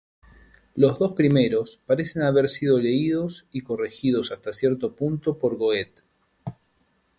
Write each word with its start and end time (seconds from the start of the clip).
Los 0.73 0.97
dos 0.97 1.11
primeros 1.11 1.77
parecen 1.85 2.23
haber 2.23 2.49
sido 2.49 2.79
leídos 2.79 3.45
y 3.51 3.61
corregidos 3.61 4.31
hasta 4.31 4.51
cierto 4.51 4.95
punto 4.95 5.37
por 5.37 5.57
Goethe. 5.57 6.01